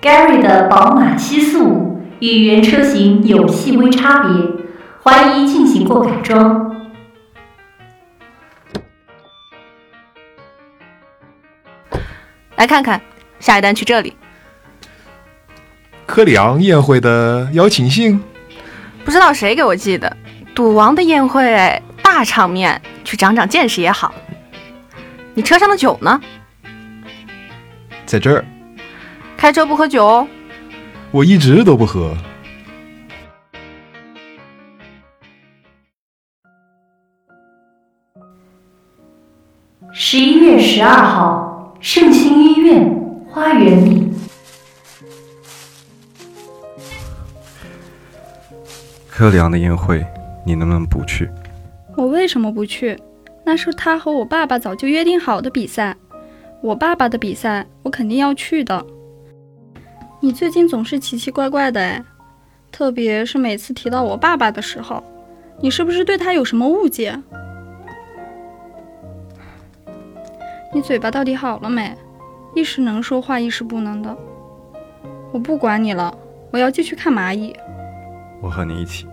[0.00, 4.30] ，Gary 的宝马七四五与原车型有细微差别，
[5.02, 6.74] 怀疑进行过改装。
[12.56, 13.00] 来看看，
[13.38, 14.16] 下一单去这里。
[16.06, 18.22] 科里昂宴会的邀请信，
[19.04, 20.16] 不知道谁给我寄的，
[20.54, 24.14] 赌王的宴会大场面，去长长见识也好。
[25.34, 26.18] 你车上的酒呢？
[28.06, 28.44] 在这儿，
[29.36, 30.26] 开车不喝酒哦。
[31.10, 32.16] 我一直都不喝。
[39.92, 42.84] 十一月十二号，圣心医院
[43.30, 44.12] 花园里。
[49.08, 50.04] 柯里昂的宴会，
[50.44, 51.28] 你能不能不去？
[51.96, 52.98] 我为什么不去？
[53.44, 55.96] 那是他和我爸爸早就约定好的比赛，
[56.60, 58.84] 我爸爸的比赛，我肯定要去的。
[60.20, 62.02] 你最近总是奇奇怪怪的哎，
[62.72, 65.02] 特别是每次提到我爸爸的时候，
[65.60, 67.16] 你是不是对他有什么误解？
[70.72, 71.94] 你嘴巴到底好了没？
[72.54, 74.16] 一时能说话，一时不能的。
[75.32, 76.16] 我不管你了，
[76.50, 77.54] 我要继续看蚂蚁。
[78.40, 79.06] 我和你一起。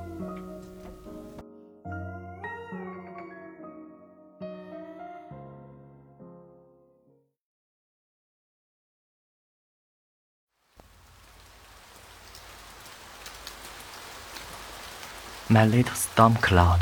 [15.49, 16.79] My little storm cloud,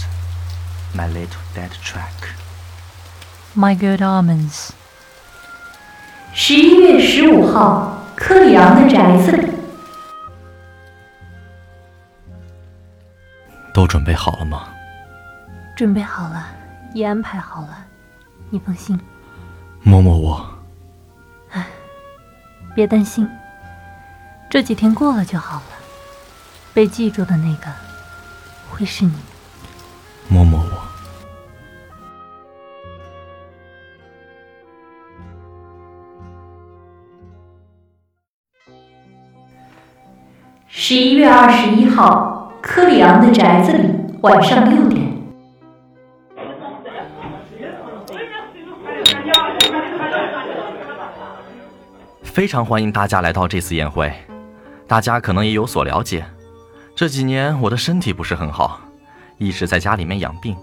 [0.94, 2.36] my little dead track.
[3.56, 4.70] My good almonds.
[6.34, 9.52] 十一月十五号，科里昂的宅子里。
[13.74, 14.70] 都准备好了吗？
[15.76, 16.48] 准备好了，
[16.94, 17.86] 也安排好了。
[18.52, 19.00] 你放心，
[19.82, 20.50] 摸摸我。
[21.50, 21.66] 哎
[22.76, 23.28] 别担心，
[24.50, 25.64] 这几天过了就好了。
[26.74, 27.68] 被记住的那个，
[28.72, 29.12] 会是你。
[30.30, 30.82] 摸摸我。
[40.68, 43.90] 十一月二十一号，科里昂的宅子里，
[44.22, 45.12] 晚上六点。
[52.24, 54.12] 非常欢迎大家来到这次宴会。
[54.88, 56.26] 大家可能也有所了解，
[57.02, 58.80] 这几年我的身体不是很好，
[59.40, 60.56] 一直在家里面养病，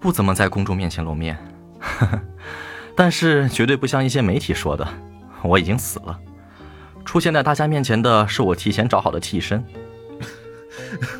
[0.00, 1.36] 不怎么在公众面前露面。
[2.96, 4.88] 但是绝对不像一些媒体说的，
[5.42, 6.18] 我已经死了。
[7.04, 9.62] 出现在大家面前的是我提前找好的替身。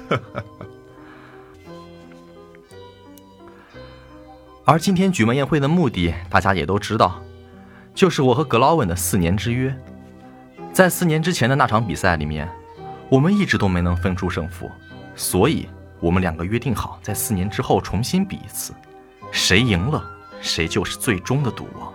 [4.64, 7.20] 而今天举门宴会的目的，大家也都知道，
[7.94, 9.76] 就是我和格劳文的四年之约。
[10.72, 12.48] 在四年之前的那场比赛里面，
[13.08, 14.70] 我们一直都没能分出胜负，
[15.14, 15.68] 所以
[16.00, 18.72] 我们两个约定好，在四年之后重新比一次，
[19.30, 20.04] 谁赢了，
[20.40, 21.92] 谁就是最终的赌王。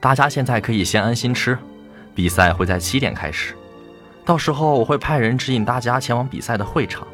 [0.00, 1.58] 大家现在可以先安心吃，
[2.14, 3.54] 比赛会在七点开始，
[4.24, 7.06] 到时候我会派人指引大家前往比赛的会场。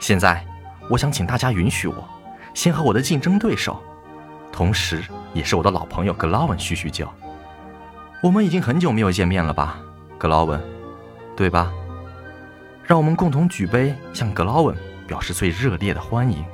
[0.00, 0.44] 现在，
[0.88, 2.08] 我想请大家允许我。
[2.54, 3.82] 先和我的竞争对手，
[4.50, 7.06] 同时也是我的老朋友格劳文叙叙旧。
[8.22, 9.78] 我们已经很久没有见面了吧，
[10.16, 10.58] 格劳文，
[11.36, 11.70] 对吧？
[12.82, 14.74] 让我们共同举杯，向格劳文
[15.06, 16.44] 表示最热烈的欢迎。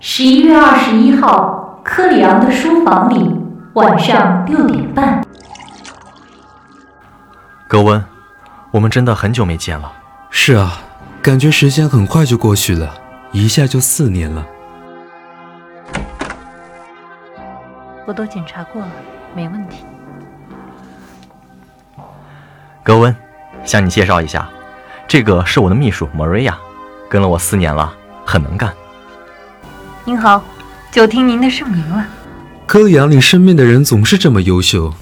[0.00, 1.60] 十一月二十一号。
[1.84, 3.36] 科里昂的书房里，
[3.74, 5.20] 晚上六点半。
[7.68, 8.02] 格温，
[8.70, 9.92] 我们真的很久没见了。
[10.34, 10.82] 是啊，
[11.20, 12.92] 感觉时间很快就过去了，
[13.30, 14.44] 一下就四年了。
[18.06, 18.88] 我都检查过了，
[19.36, 19.84] 没问题。
[22.82, 23.14] 格温，
[23.62, 24.48] 向你介绍一下，
[25.06, 26.54] 这个是我的秘书 Maria，
[27.08, 27.94] 跟了我四年了，
[28.24, 28.72] 很能干。
[30.04, 30.42] 您好。
[30.90, 32.04] 就听您的圣名了。
[32.66, 34.92] 科里昂，你身边的人总是这么优秀。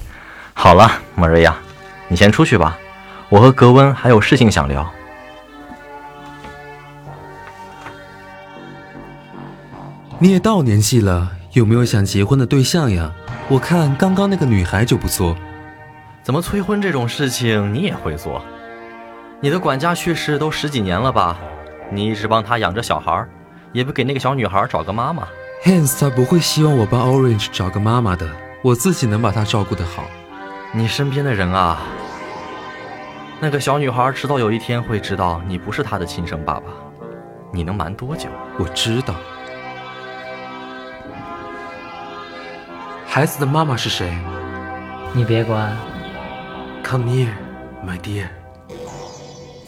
[0.53, 1.55] 好了，莫瑞亚，
[2.09, 2.77] 你先出去吧，
[3.29, 4.89] 我和格温还有事情想聊。
[10.23, 13.11] 你也到年纪了，有没有想结婚的对象呀？
[13.49, 15.35] 我看刚刚那个女孩就不错。
[16.21, 18.39] 怎么催婚这种事情你也会做？
[19.39, 21.39] 你的管家去世都十几年了吧？
[21.91, 23.25] 你一直帮他养着小孩，
[23.73, 25.27] 也不给那个小女孩找个妈妈。
[25.63, 28.29] Hans 他不会希望我帮 Orange 找个妈妈的，
[28.63, 30.03] 我自己能把她照顾得好。
[30.71, 31.79] 你身边的人啊，
[33.39, 36.65] 那个小女孩迟早有一天会知道你不是她的亲生爸爸。
[37.51, 38.29] 你能瞒多久？
[38.59, 39.15] 我知道。
[43.13, 44.09] 孩子的妈妈是谁？
[45.11, 45.75] 你别管。
[46.81, 47.27] Come near,
[47.85, 48.29] my dear。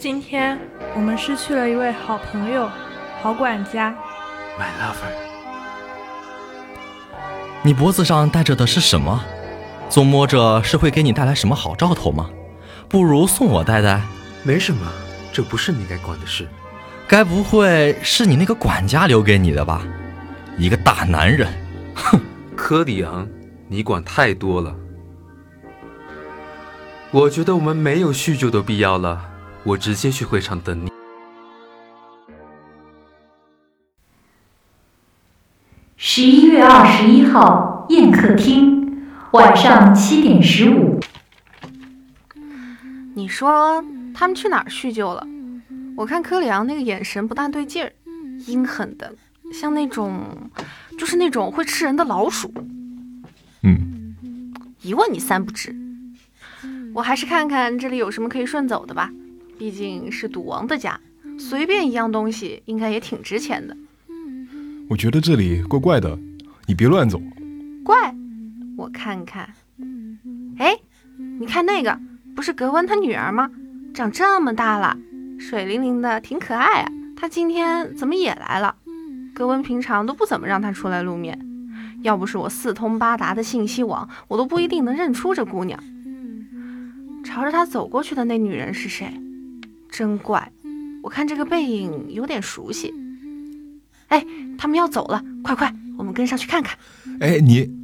[0.00, 0.58] 今天
[0.94, 2.70] 我们失去了一位好朋友，
[3.20, 3.94] 好管家。
[4.58, 5.12] My lover。
[7.60, 9.22] 你脖子上戴着的是什么？
[9.90, 12.30] 总摸着是会给你带来什么好兆头吗？
[12.88, 14.00] 不如送我戴戴。
[14.42, 14.90] 没什么，
[15.34, 16.48] 这不是你该管的事。
[17.06, 19.82] 该不会是你那个管家留给你的吧？
[20.56, 21.46] 一个大男人，
[21.94, 22.18] 哼！
[22.66, 23.28] 科里昂，
[23.68, 24.74] 你管太多了。
[27.10, 29.22] 我觉得我们没有叙旧的必要了。
[29.64, 30.90] 我直接去会场等你。
[35.98, 40.98] 十一月二十一号宴客厅，晚上七点十五。
[43.14, 43.84] 你说
[44.14, 45.26] 他们去哪儿叙旧了？
[45.98, 47.92] 我看柯里昂那个眼神不大对劲儿，
[48.46, 49.14] 阴狠的，
[49.52, 50.22] 像那种，
[50.98, 52.52] 就是那种会吃人的老鼠。
[53.62, 54.14] 嗯，
[54.82, 55.74] 一问你三不知。
[56.94, 59.10] 我还是看看这里有什么可以顺走的吧，
[59.58, 61.00] 毕竟是赌王的家，
[61.38, 63.76] 随便一样东西应该也挺值钱的。
[64.88, 66.18] 我觉得这里怪怪的，
[66.66, 67.20] 你别乱走。
[67.84, 68.14] 怪？
[68.76, 69.48] 我看看。
[70.58, 70.76] 哎，
[71.38, 71.98] 你看那个，
[72.36, 73.50] 不是格温他女儿吗？
[73.92, 74.96] 长这么大了，
[75.38, 76.92] 水灵灵的，挺可爱啊。
[77.16, 78.76] 她今天怎么也来了？
[79.34, 81.38] 格温平常都不怎么让她出来露面，
[82.02, 85.82] 要不是我四通八达的信息网，我都不一定能认出这姑娘。
[87.24, 89.12] 朝着他走过去的那女人是谁？
[89.90, 90.52] 真怪，
[91.02, 92.94] 我看这个背影有点熟悉。
[94.08, 94.24] 哎，
[94.56, 96.78] 他们要走了，快快，我们跟上去看看。
[97.20, 97.82] 哎，你。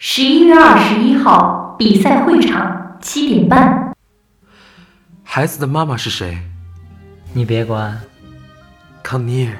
[0.00, 3.94] 十一月二十一号比赛会场七点半。
[5.22, 6.36] 孩子的妈妈是谁？
[7.32, 8.00] 你别管。
[9.04, 9.52] Come near,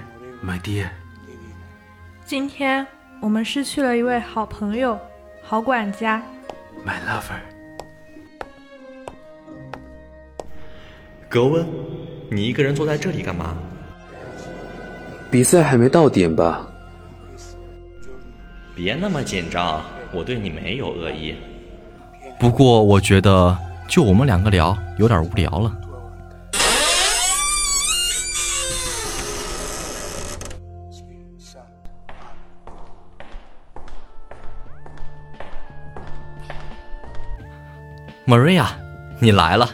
[0.44, 0.88] my dear。
[2.26, 2.84] 今天
[3.20, 4.98] 我们失去了一位好朋友，
[5.44, 6.20] 好管家。
[6.84, 7.38] My lover，
[11.28, 11.64] 格温，
[12.32, 13.56] 你一个人坐在这里干嘛？
[15.30, 16.66] 比赛还没到点吧？
[18.74, 21.36] 别那么紧张，我对你没有恶意。
[22.38, 25.72] 不过我觉得，就我们两个聊，有点无聊了。
[38.24, 38.66] Maria，
[39.18, 39.68] 你来了，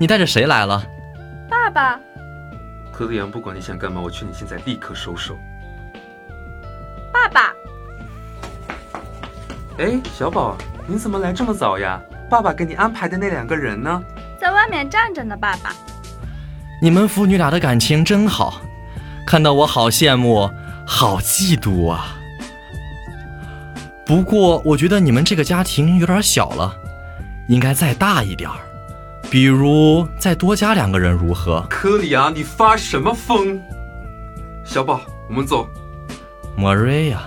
[0.00, 0.84] 你带着谁来了？
[1.48, 2.00] 爸爸。
[2.92, 5.36] 克里昂，不管你想干嘛，我劝你现在立刻收手。
[9.82, 12.00] 哎，小宝，你怎么来这么早呀？
[12.30, 14.00] 爸爸给你安排的那两个人呢？
[14.40, 15.74] 在外面站着呢，爸爸。
[16.80, 18.60] 你们父女俩的感情真好，
[19.26, 20.48] 看到我好羡慕，
[20.86, 22.16] 好嫉妒啊！
[24.06, 26.72] 不过我觉得你们这个家庭有点小了，
[27.48, 28.58] 应该再大一点儿，
[29.32, 31.60] 比如再多加两个人如何？
[31.68, 33.60] 科里昂，你发什么疯？
[34.64, 35.66] 小宝，我们走。
[36.54, 37.22] 莫瑞亚，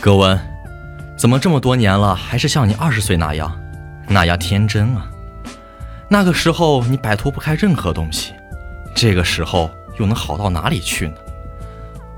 [0.00, 0.40] 格温，
[1.14, 3.54] 怎么这么多年了，还是像你二十岁那样，
[4.08, 5.06] 那样天真啊？
[6.08, 8.32] 那个时候你摆脱不开任何东西，
[8.94, 11.14] 这个时候又能好到哪里去呢？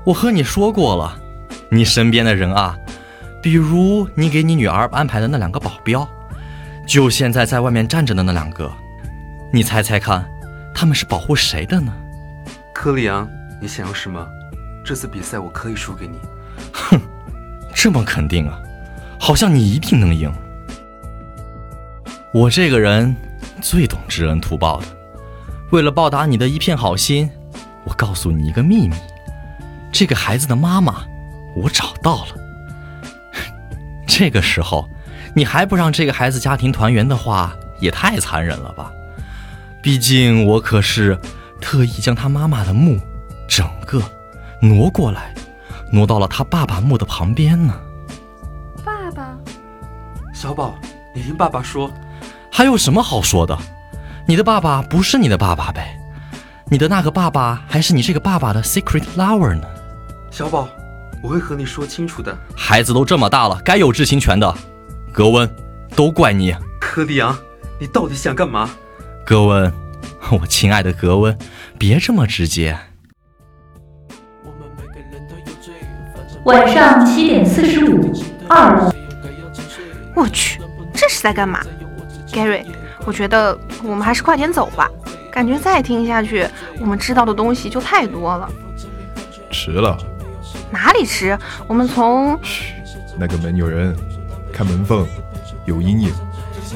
[0.05, 1.19] 我和你说过了，
[1.69, 2.77] 你身边的人啊，
[3.41, 6.07] 比如你给你女儿安排的那两个保镖，
[6.87, 8.71] 就现在在外面站着的那两个，
[9.51, 10.25] 你猜猜看，
[10.73, 11.93] 他们是保护谁的呢？
[12.73, 14.25] 科里昂，你想要什么？
[14.85, 16.17] 这次比赛我可以输给你。
[16.71, 16.99] 哼，
[17.83, 18.57] 这么肯定啊？
[19.19, 20.33] 好像你一定能赢。
[22.33, 23.13] 我这个人
[23.61, 24.87] 最懂知恩图报的，
[25.69, 27.29] 为了报答你的一片好心，
[27.83, 28.95] 我告诉你一个秘密。
[29.91, 31.03] 这个孩子的妈妈，
[31.57, 32.27] 我找到了。
[34.07, 34.89] 这个时候，
[35.35, 38.93] 你还不让这个孩子家庭团圆的话，也太残忍了吧？
[39.81, 41.19] 毕竟我可是
[41.59, 42.97] 特意将他妈妈的墓
[43.45, 44.01] 整个
[44.61, 45.33] 挪过来，
[45.93, 47.79] 挪到了他爸爸墓的旁边呢。
[48.83, 49.37] 爸爸，
[50.33, 50.73] 小宝，
[51.13, 51.91] 你听爸爸说，
[52.51, 53.55] 还有什么好说的？
[54.27, 55.95] 你的爸爸不是你的爸爸呗？
[56.71, 59.67] 你的那个爸爸还是你这个爸爸的 secret lover 呢？
[60.31, 60.67] 小宝，
[61.21, 62.35] 我会和你说清楚的。
[62.57, 64.51] 孩子都这么大了，该有知情权的。
[65.11, 65.47] 格温，
[65.95, 66.55] 都怪你。
[66.81, 67.37] 柯里昂，
[67.79, 68.67] 你到底想干嘛？
[69.23, 69.71] 格温，
[70.31, 71.37] 我亲爱的格温，
[71.77, 72.75] 别这么直接。
[76.45, 78.11] 晚上七点四十五，
[78.49, 78.91] 二楼。
[80.13, 80.59] 我去，
[80.93, 81.61] 这是在干嘛
[82.27, 82.65] ？Gary，
[83.05, 84.89] 我觉得我们还是快点走吧。
[85.31, 86.45] 感觉再听下去，
[86.81, 88.49] 我们知道的东西就太多了。
[89.49, 89.97] 迟了。
[90.69, 91.37] 哪里迟？
[91.65, 92.37] 我们从……
[92.43, 92.73] 嘘，
[93.17, 93.95] 那个门有人，
[94.51, 95.07] 看门缝，
[95.65, 96.13] 有阴影。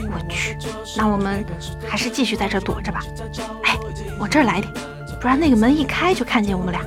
[0.04, 0.58] 我去，
[0.96, 1.44] 那我们
[1.86, 3.02] 还是继续在这躲着吧。
[3.64, 3.76] 哎，
[4.18, 4.72] 往这儿来点，
[5.20, 6.82] 不然那个门一开就看见我们俩。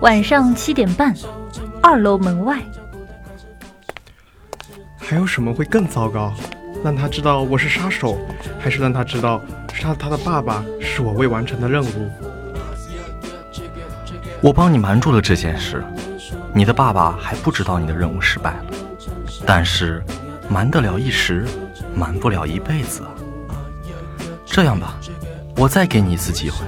[0.00, 1.14] 晚上七点半，
[1.82, 2.58] 二楼门外。
[4.96, 6.32] 还有什么会更糟糕？
[6.82, 8.18] 让他知道我是杀手，
[8.58, 9.42] 还是让他知道
[9.74, 12.10] 杀他的爸爸是我未完成的任务？
[14.40, 15.84] 我帮你瞒住了这件事，
[16.54, 18.64] 你的爸爸还不知道你的任务失败了。
[19.46, 20.02] 但是，
[20.48, 21.46] 瞒得了一时，
[21.94, 23.10] 瞒不了一辈子啊。
[24.46, 24.98] 这样吧，
[25.56, 26.64] 我再给你一次机会，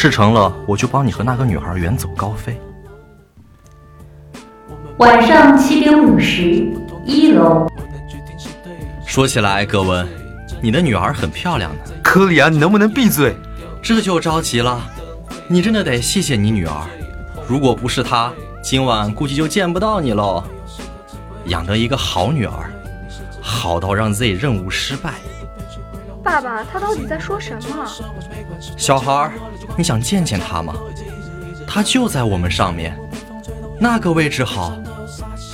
[0.00, 2.56] 事成了我就帮你和那个女孩远走高飞。
[4.98, 6.72] 晚上七点五十，
[7.04, 7.66] 一楼。
[9.04, 10.06] 说起来，格温，
[10.62, 11.92] 你的女儿很漂亮的。
[12.00, 13.34] 科里安，你能不能闭嘴？
[13.82, 14.80] 这就着急了。
[15.48, 16.86] 你真的得谢谢你女儿，
[17.48, 20.44] 如果不是她，今晚估计就见不到你喽。
[21.46, 22.70] 养得一个好女儿，
[23.40, 25.14] 好到让 Z 任务失败。
[26.22, 27.84] 爸爸，他到底在说什么？
[28.76, 29.32] 小孩，
[29.78, 30.74] 你想见见他吗？
[31.64, 32.98] 他就在我们上面，
[33.80, 34.76] 那个位置好，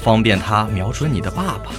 [0.00, 1.71] 方便他瞄准你的爸爸。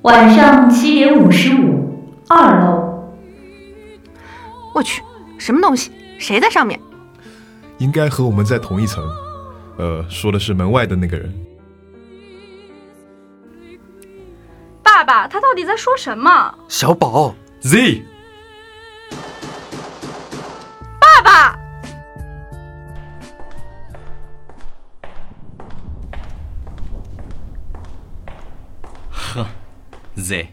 [0.00, 3.12] 晚上七点五十五，二楼。
[4.74, 5.02] 我去，
[5.36, 5.90] 什么东西？
[6.18, 6.80] 谁在上面？
[7.76, 9.04] 应该和我们在同一层。
[9.76, 11.30] 呃，说的是门外的那个人。
[14.98, 16.52] 爸爸，他到底在说什么？
[16.66, 18.02] 小宝，Z。
[20.98, 21.56] 爸爸。
[29.12, 29.46] 呵。
[30.16, 30.48] Z，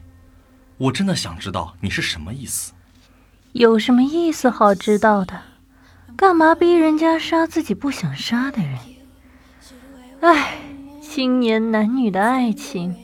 [0.77, 2.73] 我真的想知道你是什么意思。
[3.53, 5.41] 有什么意思好知道的？
[6.15, 8.77] 干嘛逼人家杀自己不想杀的人？
[10.21, 10.59] 哎，
[11.01, 12.95] 青年男女的爱情，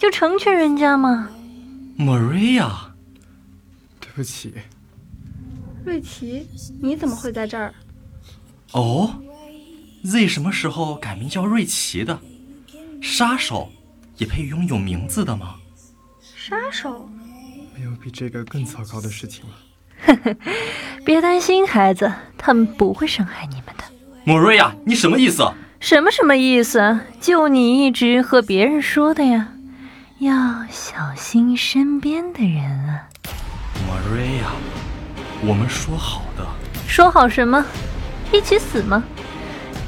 [0.00, 1.28] 就成全人家嘛
[1.98, 2.70] ？Maria，
[4.00, 4.54] 对不起。
[5.84, 6.46] 瑞奇，
[6.80, 7.74] 你怎么会在这儿？
[8.72, 9.14] 哦
[10.02, 12.18] ，Z 什么时候改名叫瑞奇的？
[13.02, 13.70] 杀手
[14.16, 15.56] 也配拥有名字的吗？
[16.34, 17.06] 杀手，
[17.76, 20.34] 没有比这个更糟糕的事情了。
[21.04, 23.84] 别担心，孩子，他们不会伤害你们的。
[24.24, 25.46] 莫瑞亚，你什么意思？
[25.78, 27.00] 什么什么意思？
[27.20, 29.52] 就你一直和别人说的呀，
[30.20, 33.08] 要小心身边的人啊。
[33.86, 34.50] 莫瑞亚，
[35.42, 36.46] 我们说好的。
[36.86, 37.64] 说好什么？
[38.30, 39.02] 一起死吗？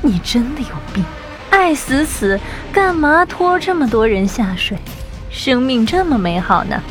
[0.01, 1.05] 你真的有病！
[1.51, 2.41] 爱死死，
[2.73, 4.79] 干嘛拖这么多人下水？
[5.31, 6.83] 生命这么美好呢。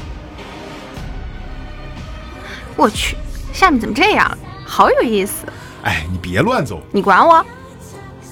[2.75, 3.17] 我去，
[3.51, 4.37] 下面怎么这样？
[4.63, 5.47] 好有意思。
[5.81, 6.79] 哎，你别乱走！
[6.91, 7.43] 你管我？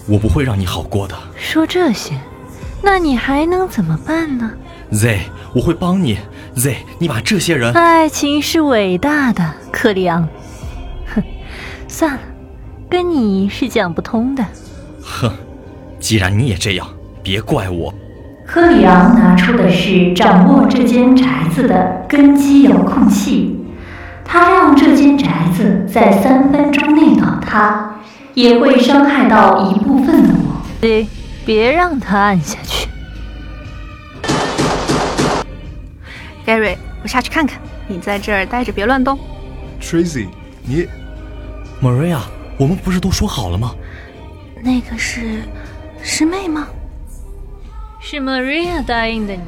[0.08, 1.18] 我不会让你好过的。
[1.36, 2.14] 说这些，
[2.84, 4.52] 那你还能怎么办呢
[4.92, 5.20] ？Z，
[5.54, 6.18] 我会帮你。
[6.56, 7.74] Z，你把这些人……
[7.74, 10.28] 爱情是伟大的，克里昂。
[11.14, 11.24] 哼，
[11.88, 12.20] 算了，
[12.90, 14.46] 跟你是讲不通的。
[15.02, 15.32] 哼，
[16.00, 16.88] 既然你也这样，
[17.24, 17.94] 别怪我。
[18.46, 23.56] 克里昂拿出的是掌握这间宅子的根基遥控器。
[24.26, 27.96] 他让这间宅子在三分钟内倒塌，
[28.34, 30.62] 也会伤害到一部分的我。
[30.80, 31.08] 对，
[31.46, 32.79] 别让他按下去。
[36.50, 39.20] Gary，我下去看看，你在这儿待着，别乱动。
[39.80, 40.28] Tracy，
[40.64, 40.88] 你
[41.80, 42.22] ，Maria，
[42.58, 43.76] 我们不是都说好了吗？
[44.64, 45.44] 那个是
[46.02, 46.68] 师妹吗？
[48.00, 49.44] 是 Maria 答应的，你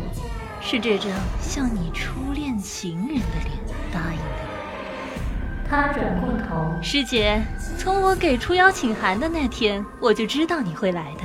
[0.62, 1.10] 是这张
[1.41, 3.58] 像你初恋情人的脸
[3.91, 5.67] 答应的。
[5.67, 7.41] 他转过头，师姐，
[7.79, 11.24] 从我给出邀请函的那天，我就知道你会来的。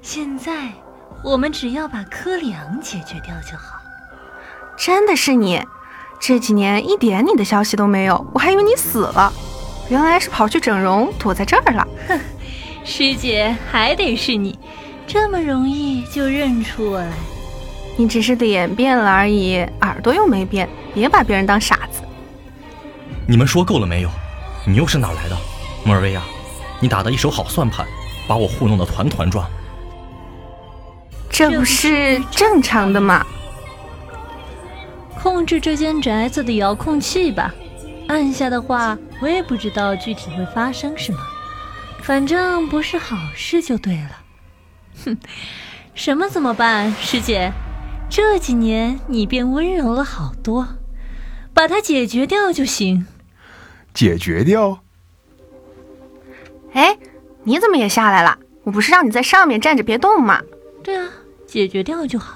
[0.00, 0.72] 现在，
[1.22, 3.76] 我们只要把柯里昂解决掉就好。
[4.76, 5.62] 真的是你？
[6.18, 9.32] 这几年一点你的消息都没有，我还以为你死了。
[9.88, 11.86] 原来是跑去整容，躲在这儿了。
[12.08, 12.18] 哼，
[12.84, 14.58] 师姐还得是你，
[15.06, 17.10] 这么容易就认出我来？
[17.96, 22.02] 你只是脸变了而已，耳朵又没变，别把别人当傻子。
[23.26, 24.10] 你们说够了没有？
[24.66, 25.36] 你又是哪来的，
[25.84, 26.22] 莫尔维亚？
[26.80, 27.86] 你打的一手好算盘，
[28.26, 29.46] 把我糊弄得团团转。
[31.30, 33.24] 这不是正常的吗？
[35.20, 37.52] 控制这间宅子的遥控器吧，
[38.08, 41.18] 按下的话，我也不知道具体会发生什么，
[42.02, 44.22] 反正不是好事就对了。
[45.04, 45.16] 哼，
[45.94, 47.52] 什么怎么办，师姐？
[48.08, 50.68] 这几年你变温柔了好多，
[51.52, 53.06] 把它解决掉就行。
[53.92, 54.80] 解决掉？
[56.72, 56.98] 哎，
[57.44, 58.38] 你怎么也下来了？
[58.64, 60.42] 我不是让你在上面站着别动吗？
[60.84, 61.08] 对啊，
[61.46, 62.35] 解决掉就好。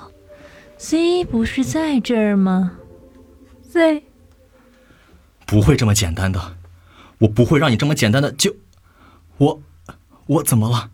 [0.83, 2.79] Z 不是在这儿吗
[3.69, 4.03] ？Z
[5.45, 6.57] 不会这么简单的，
[7.19, 8.57] 我不会让你这么简单的就……
[9.37, 9.63] 我……
[10.25, 10.91] 我怎么了？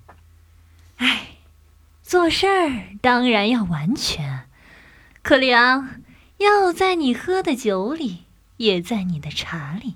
[0.96, 1.29] 哎，
[2.03, 4.49] 做事儿当然要完全。
[5.22, 6.01] 可里昂，
[6.38, 8.25] 药在你喝的酒里，
[8.57, 9.94] 也在你的茶里。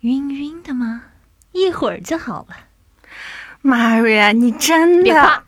[0.00, 1.04] 晕晕的吗？
[1.52, 2.56] 一会儿就好了。
[3.62, 5.44] Maria，你真的……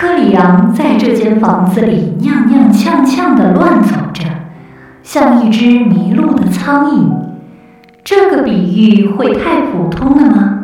[0.00, 4.24] 科里昂在这间房子里踉踉跄跄的乱走着，
[5.02, 7.06] 像一只迷路的苍蝇。
[8.02, 10.58] 这个比喻会太普通了吗？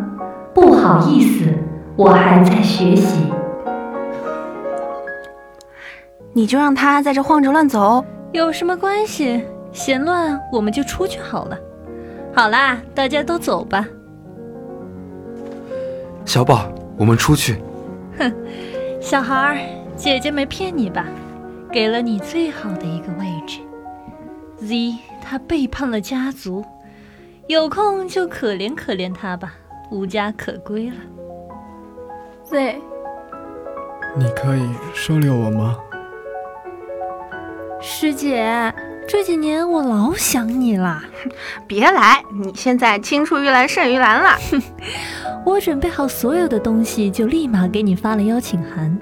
[0.55, 1.53] 不好意思，
[1.97, 3.27] 我还在学习。
[6.33, 8.03] 你就让他在这晃着乱走。
[8.33, 9.45] 有什么关系？
[9.71, 11.59] 嫌乱我们就出去好了。
[12.35, 13.87] 好啦，大家都走吧。
[16.25, 17.59] 小宝，我们出去。
[18.19, 18.33] 哼，
[19.07, 19.57] 小孩儿，
[19.95, 21.07] 姐姐没骗你吧？
[21.71, 23.61] 给了你最好的一个位置。
[24.57, 26.65] Z，他背叛了家族，
[27.47, 29.55] 有空就可怜可怜他吧，
[29.93, 30.97] 无家可归了。
[32.43, 32.81] Z，
[34.17, 35.79] 你可以收留我吗？
[37.81, 38.75] 师姐，
[39.09, 41.03] 这几年我老想你了。
[41.67, 44.37] 别来，你现在青出于蓝胜于蓝了。
[45.45, 48.99] 我准备好所有的东西，就立马给你发了邀请函，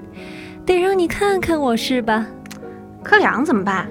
[0.65, 2.25] 得让你看看我是吧？
[3.03, 3.87] 柯良怎么办？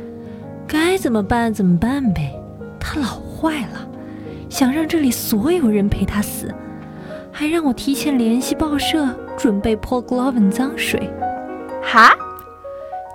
[0.67, 2.33] 该怎么办怎么办呗。
[2.79, 3.89] 他老坏了，
[4.49, 6.53] 想让这里所有人陪他死，
[7.33, 11.11] 还让我提前联系报社，准备泼 Gloven 脏水。
[11.83, 12.15] 哈？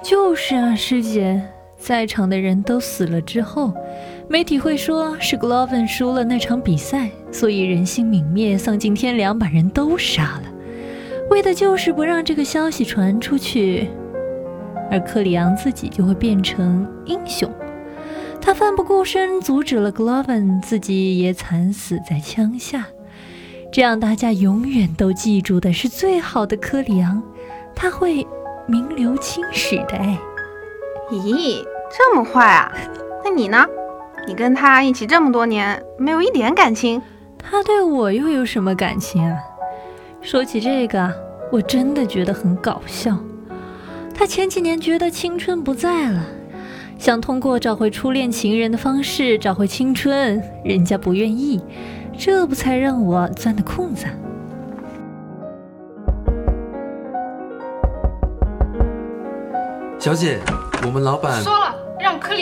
[0.03, 1.41] 就是啊，师姐。
[1.79, 3.73] 在场的人都死了之后，
[4.27, 10.43] 媒体会说是 Gloven 输了那场比赛，所以人性泯灭，丧尽天良，把人都杀了，
[11.29, 13.87] 为的就是不让这个消息传出去。
[14.91, 17.49] 而克里昂自己就会变成英雄，
[18.41, 22.87] 他奋不顾身阻止了 Gloven，自己也惨死在枪下，
[23.71, 27.23] 这样大家永远都记住的是最好的克里昂，
[27.73, 28.27] 他会
[28.67, 30.19] 名留青史的哎。
[31.11, 32.71] 咦，这么坏啊？
[33.23, 33.65] 那你呢？
[34.27, 37.01] 你跟他一起这么多年，没有一点感情？
[37.37, 39.37] 他对我又有什么感情啊？
[40.21, 41.11] 说起这个，
[41.51, 43.17] 我真的觉得很搞笑。
[44.13, 46.21] 他前几年觉得青春不在了，
[46.97, 51.63] 想通过找回初恋情人的方式找回青春，人家不愿意，
[52.17, 54.05] 这不才让我钻的空子。
[59.97, 60.39] 小姐，
[60.85, 61.75] 我们老板说了，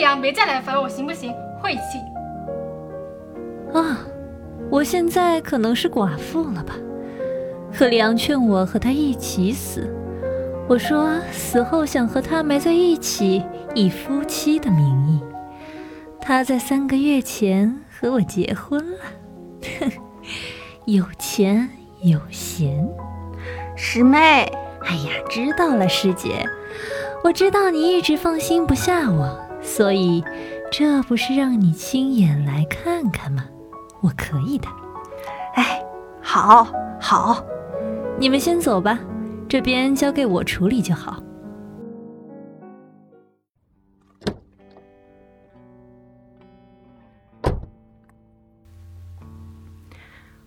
[0.00, 1.34] 里昂别再来烦我，行不行？
[1.60, 1.98] 晦气。
[3.76, 3.98] 啊，
[4.70, 6.74] 我现在可能是寡妇了吧？
[7.72, 9.92] 柯里昂劝我和他一起死，
[10.68, 13.42] 我说死后想和他埋在一起，
[13.74, 15.20] 以夫妻的名义。
[16.20, 18.98] 他在三个月前和我结婚了，
[19.80, 19.90] 哼，
[20.86, 21.68] 有钱
[22.02, 22.88] 有闲。
[23.76, 24.18] 师妹，
[24.82, 26.48] 哎呀，知道了，师姐。
[27.24, 30.24] 我知道你一直放心不下我，所以
[30.72, 33.44] 这不是让你亲眼来看看吗？
[34.00, 34.66] 我可以的。
[35.54, 35.80] 哎，
[36.20, 36.66] 好，
[36.98, 37.44] 好，
[38.18, 38.98] 你们先走吧，
[39.48, 41.22] 这边交给我处理就好。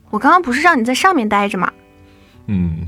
[0.10, 1.72] 我刚刚不是让你在上面待着吗？
[2.48, 2.82] 嗯。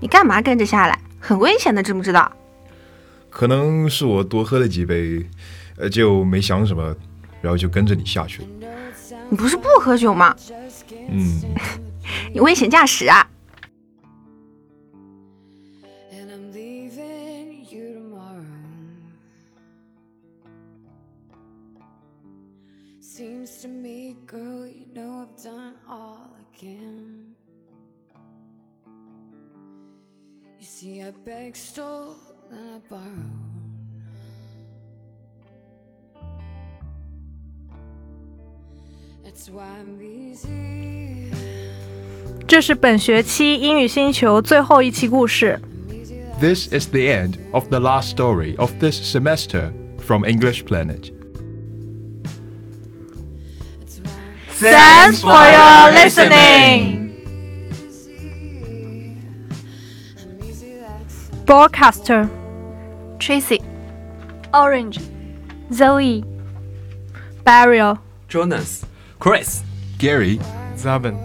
[0.00, 0.98] 你干嘛跟着下来？
[1.20, 2.32] 很危险的，知不知道？
[3.30, 5.24] 可能是我多喝了几杯，
[5.76, 6.94] 呃，就没想什么，
[7.40, 8.48] 然后就跟着你下去了。
[9.30, 10.34] 你不是不喝酒吗？
[11.08, 11.40] 嗯，
[12.34, 13.26] 你 危险驾驶啊！
[42.47, 45.59] 这是本学期英语星球最后一期故事。
[46.39, 51.11] This is the end of the last story of this semester from English Planet.
[54.59, 57.05] Thanks for your listening.
[61.45, 62.29] Broadcaster
[63.20, 63.60] Tracy
[64.54, 64.98] Orange
[65.72, 66.24] Zoe
[67.44, 68.84] Burial Jonas
[69.18, 69.62] Chris
[69.98, 70.38] Gary
[70.74, 71.16] Zaben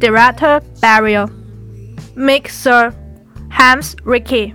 [0.00, 1.30] Director Burial
[2.16, 2.94] Mixer
[3.50, 4.54] Hams Ricky